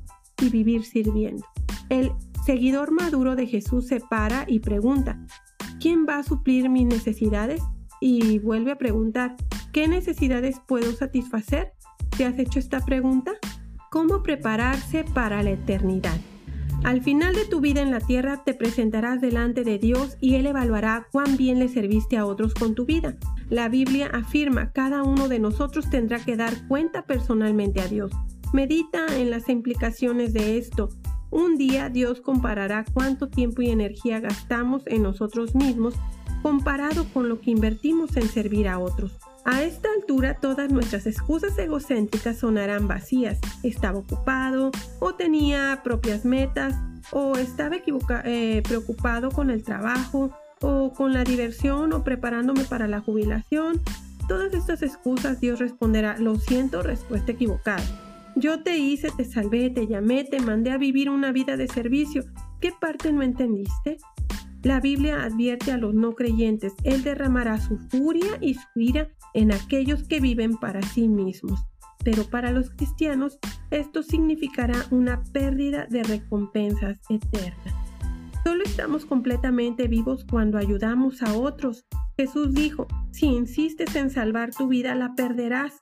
y 0.41 0.49
vivir 0.49 0.85
sirviendo. 0.85 1.45
El 1.89 2.13
seguidor 2.47 2.93
maduro 2.93 3.35
de 3.35 3.49
Jesús 3.49 3.89
se 3.89 3.99
para 3.99 4.45
y 4.47 4.61
pregunta, 4.61 5.19
¿quién 5.81 6.07
va 6.09 6.19
a 6.19 6.23
suplir 6.23 6.71
mis 6.71 6.87
necesidades? 6.87 7.61
Y 8.01 8.39
vuelve 8.39 8.71
a 8.71 8.79
preguntar, 8.79 9.35
¿qué 9.73 9.89
necesidades 9.89 10.61
puedo 10.65 10.93
satisfacer? 10.93 11.73
¿Te 12.17 12.27
has 12.27 12.39
hecho 12.39 12.61
esta 12.61 12.85
pregunta? 12.85 13.33
¿Cómo 13.91 14.23
prepararse 14.23 15.03
para 15.03 15.43
la 15.43 15.51
eternidad? 15.51 16.21
Al 16.85 17.03
final 17.03 17.35
de 17.35 17.45
tu 17.45 17.61
vida 17.61 17.83
en 17.83 17.91
la 17.91 18.01
tierra 18.01 18.45
te 18.45 18.55
presentarás 18.55 19.21
delante 19.21 19.65
de 19.65 19.79
Dios 19.79 20.17
y 20.21 20.37
Él 20.37 20.47
evaluará 20.47 21.09
cuán 21.11 21.37
bien 21.37 21.59
le 21.59 21.69
serviste 21.69 22.17
a 22.17 22.25
otros 22.25 22.55
con 22.55 22.75
tu 22.75 22.87
vida. 22.87 23.17
La 23.51 23.69
Biblia 23.69 24.11
afirma, 24.13 24.73
cada 24.73 25.03
uno 25.03 25.29
de 25.29 25.39
nosotros 25.39 25.91
tendrá 25.91 26.19
que 26.19 26.37
dar 26.37 26.67
cuenta 26.69 27.05
personalmente 27.05 27.81
a 27.81 27.89
Dios. 27.89 28.13
Medita 28.53 29.19
en 29.19 29.31
las 29.31 29.49
implicaciones 29.49 30.33
de 30.33 30.57
esto. 30.57 30.89
Un 31.31 31.59
día 31.59 31.91
Dios 31.91 32.21
comparará 32.21 32.85
cuánto 32.95 33.29
tiempo 33.29 33.61
y 33.61 33.71
energía 33.71 34.21
gastamos 34.21 34.83
en 34.87 35.03
nosotros 35.03 35.55
mismos 35.55 35.95
comparado 36.43 37.05
con 37.13 37.29
lo 37.29 37.41
que 37.41 37.51
invertimos 37.51 38.17
en 38.17 38.29
servir 38.29 38.69
a 38.69 38.79
otros. 38.79 39.19
A 39.45 39.63
esta 39.63 39.89
altura 39.97 40.35
todas 40.35 40.71
nuestras 40.71 41.07
excusas 41.07 41.59
egocéntricas 41.59 42.39
sonarán 42.39 42.89
vacías. 42.89 43.39
Estaba 43.63 43.99
ocupado 43.99 44.71
o 44.99 45.15
tenía 45.15 45.81
propias 45.83 46.25
metas 46.25 46.75
o 47.13 47.37
estaba 47.37 47.77
eh, 48.25 48.63
preocupado 48.67 49.31
con 49.31 49.51
el 49.51 49.63
trabajo 49.63 50.31
o 50.61 50.93
con 50.93 51.13
la 51.13 51.25
diversión 51.25 51.93
o 51.93 52.05
preparándome 52.05 52.65
para 52.65 52.89
la 52.89 53.01
jubilación. 53.01 53.81
Todas 54.29 54.53
estas 54.53 54.83
excusas 54.83 55.41
Dios 55.41 55.59
responderá, 55.59 56.19
lo 56.19 56.37
siento, 56.37 56.83
respuesta 56.83 57.33
equivocada. 57.33 57.83
Yo 58.37 58.63
te 58.63 58.77
hice, 58.77 59.11
te 59.17 59.25
salvé, 59.25 59.71
te 59.71 59.87
llamé, 59.87 60.25
te 60.25 60.41
mandé 60.41 60.71
a 60.71 60.79
vivir 60.79 61.11
una 61.11 61.33
vida 61.33 61.57
de 61.57 61.67
servicio. 61.67 62.25
¿Qué 62.61 62.73
parte 62.79 63.13
no 63.13 63.23
entendiste? 63.23 63.99
La 64.63 64.81
Biblia 64.81 65.23
advierte 65.23 65.71
a 65.71 65.79
los 65.79 65.95
no 65.95 66.15
creyentes, 66.15 66.75
Él 66.83 67.05
derramará 67.05 67.61
su 67.61 67.79
furia 67.79 68.39
y 68.41 68.55
su 68.55 68.67
ira 68.75 69.09
en 69.35 69.53
aquellos 69.53 70.03
que 70.03 70.21
viven 70.21 70.57
para 70.57 70.83
sí 70.83 71.07
mismos. 71.07 71.65
Pero 72.05 72.25
para 72.25 72.51
los 72.51 72.71
cristianos 72.71 73.39
esto 73.71 74.03
significará 74.03 74.87
una 74.91 75.23
pérdida 75.33 75.87
de 75.87 76.03
recompensas 76.03 76.99
eternas. 77.09 77.75
Solo 78.45 78.65
estamos 78.65 79.05
completamente 79.05 79.89
vivos 79.89 80.25
cuando 80.29 80.59
ayudamos 80.59 81.23
a 81.23 81.35
otros. 81.37 81.87
Jesús 82.17 82.55
dijo, 82.55 82.87
si 83.13 83.27
insistes 83.27 83.95
en 83.95 84.11
salvar 84.11 84.51
tu 84.51 84.69
vida, 84.69 84.95
la 84.95 85.15
perderás. 85.15 85.79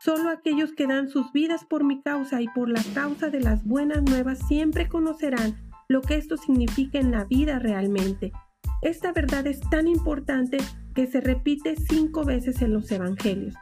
Solo 0.00 0.30
aquellos 0.30 0.72
que 0.72 0.86
dan 0.86 1.08
sus 1.08 1.30
vidas 1.32 1.64
por 1.64 1.84
mi 1.84 2.00
causa 2.02 2.40
y 2.42 2.48
por 2.48 2.68
la 2.68 2.82
causa 2.94 3.28
de 3.28 3.40
las 3.40 3.64
buenas 3.64 4.02
nuevas 4.02 4.38
siempre 4.48 4.88
conocerán 4.88 5.65
lo 5.88 6.00
que 6.00 6.16
esto 6.16 6.36
significa 6.36 6.98
en 6.98 7.10
la 7.10 7.24
vida 7.24 7.58
realmente. 7.58 8.32
Esta 8.82 9.12
verdad 9.12 9.46
es 9.46 9.60
tan 9.70 9.88
importante 9.88 10.58
que 10.94 11.06
se 11.06 11.20
repite 11.20 11.76
cinco 11.76 12.24
veces 12.24 12.62
en 12.62 12.72
los 12.72 12.90
evangelios. 12.90 13.54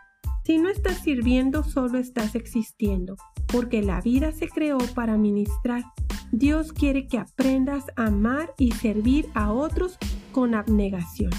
Si 0.44 0.58
no 0.58 0.68
estás 0.68 0.98
sirviendo, 0.98 1.62
solo 1.62 1.98
estás 1.98 2.34
existiendo, 2.34 3.16
porque 3.46 3.82
la 3.82 4.00
vida 4.00 4.30
se 4.32 4.48
creó 4.48 4.78
para 4.94 5.16
ministrar. 5.16 5.84
Dios 6.32 6.72
quiere 6.72 7.06
que 7.06 7.18
aprendas 7.18 7.84
a 7.96 8.06
amar 8.06 8.52
y 8.58 8.72
servir 8.72 9.26
a 9.34 9.52
otros 9.52 9.98
con 10.32 10.54
abnegación. 10.54 11.30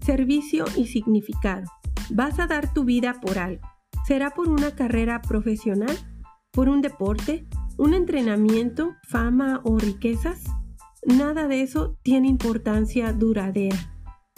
Servicio 0.00 0.64
y 0.76 0.86
significado. 0.86 1.64
Vas 2.10 2.38
a 2.38 2.46
dar 2.46 2.72
tu 2.72 2.84
vida 2.84 3.20
por 3.20 3.38
algo. 3.38 3.68
¿Será 4.06 4.30
por 4.30 4.48
una 4.48 4.74
carrera 4.74 5.20
profesional? 5.20 5.94
¿Por 6.50 6.70
un 6.70 6.80
deporte? 6.80 7.46
¿Un 7.78 7.94
entrenamiento? 7.94 8.96
¿Fama 9.04 9.60
o 9.62 9.78
riquezas? 9.78 10.42
Nada 11.06 11.46
de 11.46 11.62
eso 11.62 11.96
tiene 12.02 12.26
importancia 12.26 13.12
duradera. 13.12 13.76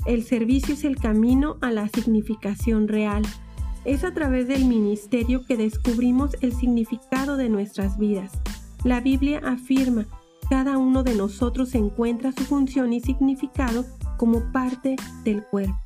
El 0.04 0.24
servicio 0.24 0.74
es 0.74 0.84
el 0.84 0.96
camino 0.96 1.56
a 1.62 1.70
la 1.70 1.88
significación 1.88 2.86
real. 2.86 3.22
Es 3.86 4.04
a 4.04 4.12
través 4.12 4.46
del 4.46 4.66
ministerio 4.66 5.46
que 5.46 5.56
descubrimos 5.56 6.36
el 6.42 6.52
significado 6.52 7.38
de 7.38 7.48
nuestras 7.48 7.96
vidas. 7.98 8.30
La 8.84 9.00
Biblia 9.00 9.40
afirma, 9.42 10.06
cada 10.50 10.76
uno 10.76 11.02
de 11.02 11.14
nosotros 11.14 11.74
encuentra 11.74 12.32
su 12.32 12.44
función 12.44 12.92
y 12.92 13.00
significado 13.00 13.86
como 14.18 14.52
parte 14.52 14.96
del 15.24 15.44
cuerpo. 15.44 15.80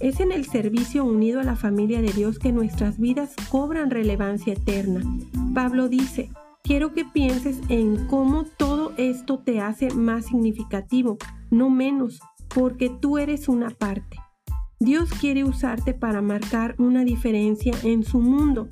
Es 0.00 0.18
en 0.18 0.32
el 0.32 0.44
servicio 0.44 1.04
unido 1.04 1.38
a 1.38 1.44
la 1.44 1.54
familia 1.54 2.02
de 2.02 2.12
Dios 2.12 2.40
que 2.40 2.50
nuestras 2.50 2.98
vidas 2.98 3.34
cobran 3.48 3.90
relevancia 3.90 4.54
eterna. 4.54 5.02
Pablo 5.54 5.88
dice, 5.88 6.30
quiero 6.62 6.92
que 6.92 7.04
pienses 7.04 7.60
en 7.68 8.06
cómo 8.06 8.44
todo 8.44 8.92
esto 8.96 9.38
te 9.38 9.60
hace 9.60 9.90
más 9.90 10.26
significativo, 10.26 11.18
no 11.50 11.70
menos, 11.70 12.20
porque 12.54 12.90
tú 12.90 13.18
eres 13.18 13.48
una 13.48 13.70
parte. 13.70 14.18
Dios 14.80 15.10
quiere 15.10 15.44
usarte 15.44 15.92
para 15.92 16.22
marcar 16.22 16.76
una 16.78 17.04
diferencia 17.04 17.72
en 17.82 18.04
su 18.04 18.20
mundo. 18.20 18.68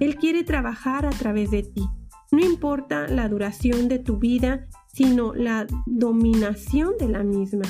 Él 0.00 0.16
quiere 0.16 0.44
trabajar 0.44 1.06
a 1.06 1.10
través 1.10 1.50
de 1.50 1.62
ti. 1.62 1.86
No 2.30 2.44
importa 2.44 3.06
la 3.08 3.28
duración 3.28 3.88
de 3.88 3.98
tu 3.98 4.18
vida, 4.18 4.66
sino 4.92 5.32
la 5.34 5.66
dominación 5.86 6.92
de 6.98 7.08
la 7.08 7.22
misma. 7.22 7.64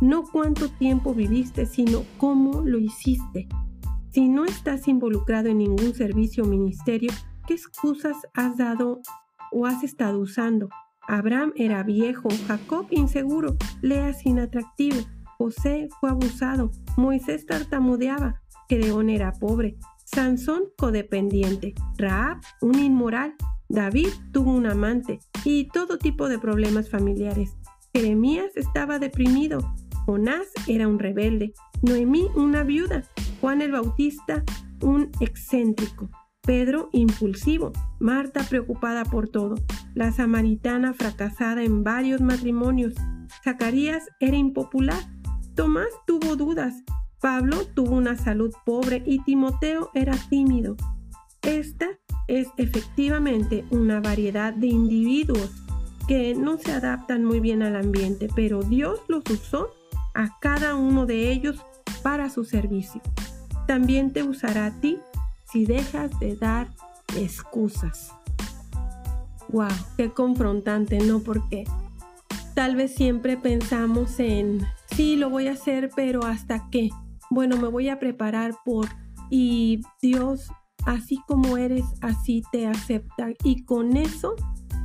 No 0.00 0.22
cuánto 0.24 0.68
tiempo 0.68 1.12
viviste, 1.12 1.66
sino 1.66 2.04
cómo 2.18 2.62
lo 2.62 2.78
hiciste. 2.78 3.48
Si 4.10 4.28
no 4.28 4.44
estás 4.44 4.86
involucrado 4.86 5.48
en 5.48 5.58
ningún 5.58 5.94
servicio 5.94 6.44
o 6.44 6.46
ministerio, 6.46 7.10
¿qué 7.48 7.54
excusas 7.54 8.16
has 8.34 8.58
dado 8.58 9.00
o 9.50 9.64
has 9.64 9.82
estado 9.82 10.20
usando? 10.20 10.68
Abraham 11.08 11.54
era 11.56 11.82
viejo, 11.82 12.28
Jacob 12.46 12.86
inseguro, 12.90 13.56
Leas 13.80 14.26
inatractivo, 14.26 14.98
José 15.38 15.88
fue 15.98 16.10
abusado, 16.10 16.70
Moisés 16.98 17.46
tartamudeaba, 17.46 18.42
Gedeón 18.68 19.08
era 19.08 19.32
pobre, 19.32 19.78
Sansón 20.04 20.64
codependiente, 20.76 21.74
Raab 21.96 22.38
un 22.60 22.78
inmoral, 22.78 23.34
David 23.70 24.08
tuvo 24.30 24.52
un 24.52 24.66
amante 24.66 25.18
y 25.42 25.68
todo 25.68 25.96
tipo 25.96 26.28
de 26.28 26.38
problemas 26.38 26.90
familiares. 26.90 27.56
Jeremías 27.94 28.50
estaba 28.56 28.98
deprimido, 28.98 29.60
Jonás 30.04 30.48
era 30.66 30.86
un 30.86 30.98
rebelde, 30.98 31.54
Noemí 31.80 32.28
una 32.34 32.62
viuda, 32.62 33.04
Juan 33.40 33.62
el 33.62 33.72
Bautista 33.72 34.44
un 34.82 35.10
excéntrico, 35.20 36.10
Pedro 36.48 36.88
impulsivo, 36.92 37.72
Marta 37.98 38.42
preocupada 38.42 39.04
por 39.04 39.28
todo, 39.28 39.56
la 39.92 40.12
samaritana 40.12 40.94
fracasada 40.94 41.62
en 41.62 41.84
varios 41.84 42.22
matrimonios, 42.22 42.94
Zacarías 43.44 44.04
era 44.18 44.34
impopular, 44.34 44.98
Tomás 45.54 45.90
tuvo 46.06 46.36
dudas, 46.36 46.72
Pablo 47.20 47.66
tuvo 47.74 47.96
una 47.96 48.16
salud 48.16 48.50
pobre 48.64 49.02
y 49.04 49.22
Timoteo 49.24 49.90
era 49.92 50.14
tímido. 50.30 50.78
Esta 51.42 51.86
es 52.28 52.48
efectivamente 52.56 53.66
una 53.68 54.00
variedad 54.00 54.54
de 54.54 54.68
individuos 54.68 55.52
que 56.06 56.34
no 56.34 56.56
se 56.56 56.72
adaptan 56.72 57.26
muy 57.26 57.40
bien 57.40 57.62
al 57.62 57.76
ambiente, 57.76 58.26
pero 58.34 58.62
Dios 58.62 59.00
los 59.08 59.22
usó 59.28 59.68
a 60.14 60.38
cada 60.38 60.76
uno 60.76 61.04
de 61.04 61.30
ellos 61.30 61.62
para 62.02 62.30
su 62.30 62.44
servicio. 62.46 63.02
También 63.66 64.14
te 64.14 64.22
usará 64.22 64.64
a 64.64 64.80
ti 64.80 64.98
si 65.50 65.64
dejas 65.64 66.18
de 66.20 66.36
dar 66.36 66.68
excusas. 67.16 68.12
Wow, 69.48 69.68
qué 69.96 70.10
confrontante, 70.10 70.98
¿no? 70.98 71.20
Porque 71.20 71.64
tal 72.54 72.76
vez 72.76 72.94
siempre 72.94 73.36
pensamos 73.36 74.20
en, 74.20 74.66
sí, 74.94 75.16
lo 75.16 75.30
voy 75.30 75.48
a 75.48 75.52
hacer, 75.52 75.90
pero 75.96 76.24
¿hasta 76.24 76.68
qué? 76.70 76.90
Bueno, 77.30 77.56
me 77.56 77.68
voy 77.68 77.88
a 77.88 77.98
preparar 77.98 78.54
por... 78.64 78.88
Y 79.30 79.82
Dios, 80.00 80.50
así 80.86 81.20
como 81.26 81.56
eres, 81.56 81.84
así 82.00 82.42
te 82.50 82.66
acepta. 82.66 83.28
Y 83.44 83.64
con 83.64 83.96
eso 83.96 84.34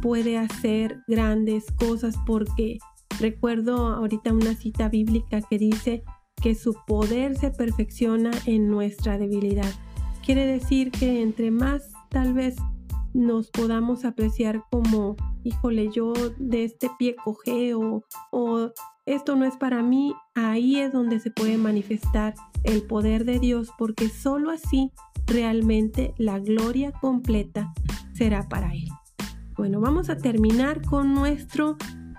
puede 0.02 0.38
hacer 0.38 1.02
grandes 1.08 1.66
cosas 1.72 2.16
porque 2.26 2.78
recuerdo 3.20 3.88
ahorita 3.88 4.34
una 4.34 4.54
cita 4.54 4.90
bíblica 4.90 5.42
que 5.42 5.58
dice 5.58 6.04
que 6.42 6.56
su 6.56 6.76
poder 6.86 7.38
se 7.38 7.52
perfecciona 7.52 8.32
en 8.46 8.70
nuestra 8.70 9.18
debilidad. 9.18 9.72
Quiere 10.26 10.46
decir 10.46 10.90
que 10.92 11.22
entre 11.22 11.52
más 11.52 11.92
tal 12.10 12.34
vez 12.34 12.56
nos 13.14 13.50
podamos 13.52 14.06
apreciar 14.06 14.64
como, 14.72 15.18
híjole, 15.44 15.90
yo 15.92 16.14
de 16.38 16.64
este 16.64 16.90
pie 16.98 17.16
cojeo 17.16 18.04
o 18.32 18.72
esto 19.06 19.36
no 19.36 19.44
es 19.44 19.58
para 19.58 19.84
mí, 19.84 20.14
ahí 20.34 20.78
es 20.78 20.94
donde 20.94 21.20
se 21.20 21.30
puede 21.30 21.58
manifestar 21.58 22.36
el 22.64 22.84
poder 22.84 23.26
de 23.26 23.40
Dios 23.40 23.70
porque 23.78 24.08
sólo 24.08 24.50
así 24.50 24.92
realmente 25.28 26.14
la 26.18 26.40
gloria 26.40 26.94
completa 26.94 27.74
será 28.14 28.48
para 28.48 28.74
Él. 28.74 28.88
Bueno, 29.58 29.82
vamos 29.82 30.10
a 30.10 30.18
terminar 30.18 30.82
con 30.84 31.14
nuestro 31.14 31.76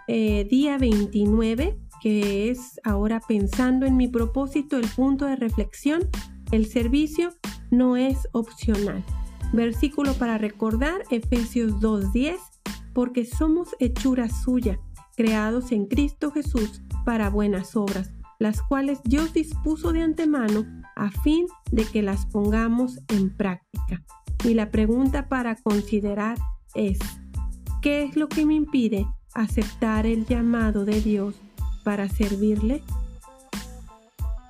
eh, 0.08 0.46
día 0.50 0.76
29, 0.76 1.78
que 2.02 2.50
es 2.50 2.78
ahora 2.84 3.20
pensando 3.26 3.86
en 3.86 3.96
mi 3.96 4.08
propósito, 4.08 4.76
el 4.76 4.88
punto 4.88 5.24
de 5.24 5.36
reflexión, 5.36 6.02
el 6.54 6.66
servicio 6.66 7.30
no 7.70 7.96
es 7.96 8.28
opcional. 8.32 9.04
Versículo 9.52 10.14
para 10.14 10.38
recordar, 10.38 11.02
Efesios 11.10 11.72
2.10, 11.80 12.38
porque 12.92 13.24
somos 13.24 13.70
hechura 13.80 14.28
suya, 14.28 14.78
creados 15.16 15.72
en 15.72 15.86
Cristo 15.86 16.30
Jesús 16.30 16.82
para 17.04 17.28
buenas 17.30 17.76
obras, 17.76 18.12
las 18.38 18.62
cuales 18.62 19.00
Dios 19.04 19.32
dispuso 19.32 19.92
de 19.92 20.02
antemano 20.02 20.64
a 20.96 21.10
fin 21.10 21.46
de 21.70 21.84
que 21.84 22.02
las 22.02 22.26
pongamos 22.26 23.00
en 23.08 23.36
práctica. 23.36 24.02
Y 24.44 24.54
la 24.54 24.70
pregunta 24.70 25.28
para 25.28 25.56
considerar 25.56 26.38
es, 26.74 26.98
¿qué 27.82 28.04
es 28.04 28.16
lo 28.16 28.28
que 28.28 28.44
me 28.44 28.54
impide 28.54 29.06
aceptar 29.34 30.06
el 30.06 30.26
llamado 30.26 30.84
de 30.84 31.00
Dios 31.00 31.34
para 31.82 32.08
servirle? 32.08 32.82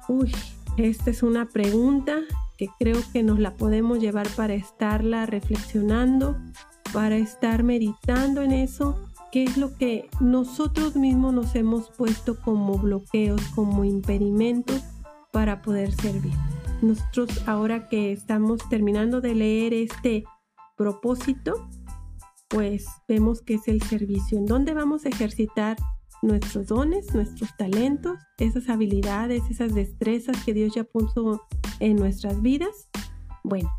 Uy, 0.08 0.32
esta 0.76 1.10
es 1.10 1.22
una 1.22 1.46
pregunta 1.46 2.16
que 2.56 2.68
creo 2.78 3.00
que 3.12 3.22
nos 3.22 3.38
la 3.38 3.56
podemos 3.56 3.98
llevar 3.98 4.28
para 4.30 4.54
estarla 4.54 5.26
reflexionando, 5.26 6.36
para 6.92 7.16
estar 7.16 7.62
meditando 7.62 8.42
en 8.42 8.52
eso, 8.52 8.96
qué 9.32 9.44
es 9.44 9.56
lo 9.56 9.76
que 9.76 10.08
nosotros 10.20 10.96
mismos 10.96 11.34
nos 11.34 11.54
hemos 11.54 11.90
puesto 11.90 12.40
como 12.40 12.78
bloqueos, 12.78 13.42
como 13.54 13.84
impedimentos 13.84 14.82
para 15.32 15.62
poder 15.62 15.92
servir. 15.92 16.34
Nosotros 16.82 17.42
ahora 17.46 17.88
que 17.88 18.12
estamos 18.12 18.68
terminando 18.68 19.20
de 19.20 19.34
leer 19.34 19.74
este 19.74 20.24
propósito, 20.76 21.68
pues 22.48 22.86
vemos 23.08 23.42
que 23.42 23.54
es 23.54 23.66
el 23.68 23.82
servicio, 23.82 24.38
en 24.38 24.46
donde 24.46 24.74
vamos 24.74 25.04
a 25.04 25.08
ejercitar 25.08 25.76
nuestros 26.24 26.66
dones, 26.66 27.14
nuestros 27.14 27.56
talentos, 27.56 28.18
esas 28.38 28.68
habilidades, 28.68 29.42
esas 29.50 29.74
destrezas 29.74 30.42
que 30.44 30.54
Dios 30.54 30.74
ya 30.74 30.84
puso 30.84 31.42
en 31.80 31.96
nuestras 31.96 32.40
vidas. 32.42 32.88
Bueno, 33.42 33.70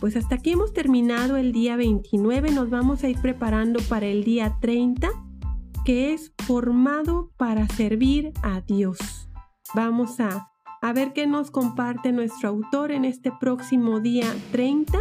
pues 0.00 0.16
hasta 0.16 0.34
aquí 0.34 0.50
hemos 0.50 0.72
terminado 0.72 1.36
el 1.36 1.52
día 1.52 1.76
29, 1.76 2.50
nos 2.50 2.70
vamos 2.70 3.04
a 3.04 3.08
ir 3.08 3.20
preparando 3.20 3.80
para 3.88 4.06
el 4.06 4.24
día 4.24 4.58
30, 4.60 5.08
que 5.84 6.12
es 6.12 6.32
formado 6.44 7.30
para 7.36 7.68
servir 7.68 8.32
a 8.42 8.60
Dios. 8.60 8.98
Vamos 9.74 10.20
a, 10.20 10.50
a 10.82 10.92
ver 10.92 11.12
qué 11.12 11.26
nos 11.26 11.50
comparte 11.50 12.12
nuestro 12.12 12.48
autor 12.48 12.90
en 12.90 13.04
este 13.04 13.32
próximo 13.40 14.00
día 14.00 14.34
30 14.50 14.98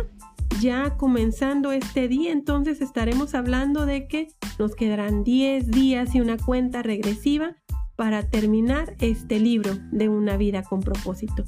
ya 0.62 0.98
comenzando 0.98 1.72
este 1.72 2.08
día, 2.08 2.32
entonces 2.32 2.82
estaremos 2.82 3.36
hablando 3.36 3.86
de 3.86 4.08
que 4.08 4.28
nos 4.60 4.76
quedarán 4.76 5.24
10 5.24 5.72
días 5.72 6.16
y 6.16 6.22
una 6.22 6.38
cuenta 6.38 6.82
regresiva 6.82 7.56
para 7.96 8.30
terminar 8.30 8.96
este 9.00 9.40
libro 9.40 9.72
de 9.92 10.10
una 10.10 10.38
vida 10.38 10.64
con 10.64 10.82
propósito. 10.82 11.44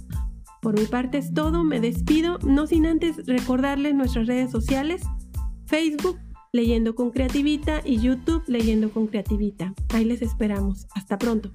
Por 0.61 0.79
mi 0.79 0.85
parte 0.85 1.17
es 1.17 1.33
todo, 1.33 1.63
me 1.63 1.79
despido, 1.79 2.39
no 2.43 2.67
sin 2.67 2.85
antes 2.85 3.25
recordarles 3.25 3.95
nuestras 3.95 4.27
redes 4.27 4.51
sociales, 4.51 5.01
Facebook 5.65 6.19
Leyendo 6.53 6.95
con 6.95 7.11
Creativita 7.11 7.81
y 7.85 7.99
YouTube 7.99 8.43
Leyendo 8.47 8.89
con 8.89 9.07
Creativita. 9.07 9.73
Ahí 9.93 10.05
les 10.05 10.21
esperamos. 10.21 10.87
Hasta 10.95 11.17
pronto. 11.17 11.51